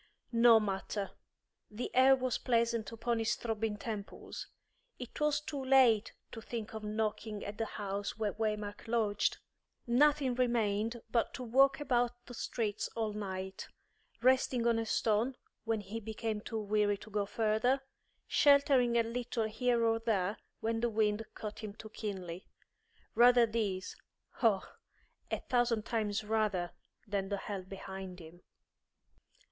[0.33, 1.11] No matter;
[1.69, 4.47] the air was pleasant upon his throbbing temples.
[4.97, 9.37] It was too late to think of knocking at the house where Waymark lodged.
[9.85, 13.67] Nothing remained but to walk about the streets all night,
[14.23, 15.35] resting on a stone
[15.65, 17.81] when he became too weary to go further,
[18.25, 22.47] sheltering a little here or there when the wind cut him too keenly.
[23.13, 23.95] Rather this,
[24.41, 24.67] oh,
[25.29, 26.71] a thousand times rather,
[27.05, 28.41] than the hell behind him.